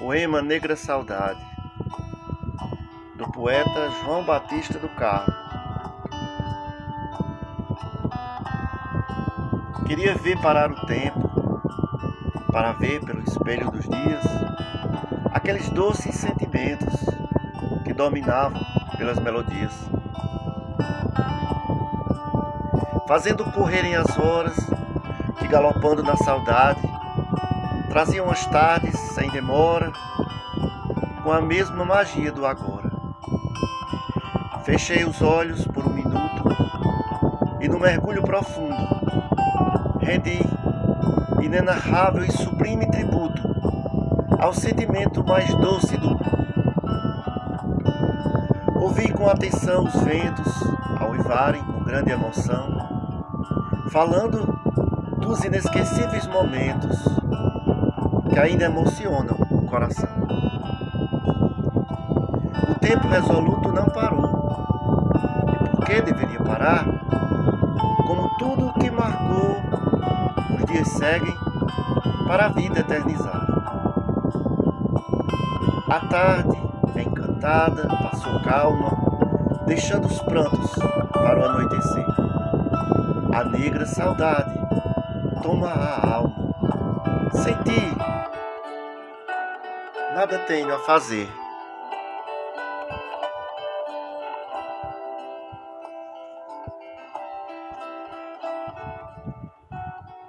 [0.00, 1.44] Poema Negra Saudade,
[3.16, 5.30] do poeta João Batista do Carmo.
[9.86, 11.20] Queria ver parar o tempo,
[12.50, 14.24] para ver pelo espelho dos dias
[15.34, 17.04] aqueles doces sentimentos
[17.84, 18.58] que dominavam
[18.96, 19.74] pelas melodias,
[23.06, 24.56] fazendo correrem as horas
[25.38, 26.80] que galopando na saudade
[27.90, 29.92] traziam as tardes sem demora,
[31.24, 32.88] com a mesma magia do agora.
[34.62, 36.44] Fechei os olhos por um minuto
[37.60, 38.76] e, no mergulho profundo,
[40.00, 40.38] rendi
[41.42, 43.42] inenarrável e sublime tributo
[44.38, 46.30] ao sentimento mais doce do mundo.
[48.76, 50.62] Ouvi com atenção os ventos
[51.00, 52.68] ao uivarem com grande emoção,
[53.90, 54.46] falando
[55.18, 57.19] dos inesquecíveis momentos
[58.32, 60.08] que ainda emocionam o coração.
[62.70, 64.30] O tempo resoluto não parou.
[65.64, 66.84] E por que deveria parar?
[68.06, 69.56] Como tudo o que marcou,
[70.56, 71.34] os dias seguem
[72.26, 73.46] para a vida eternizar.
[75.88, 76.56] A tarde,
[76.96, 80.72] encantada, passou calma, deixando os prantos
[81.12, 82.06] para o anoitecer.
[83.34, 84.54] A negra saudade
[85.42, 86.39] toma a alma.
[87.32, 87.96] Senti
[90.14, 91.28] nada tenho a fazer.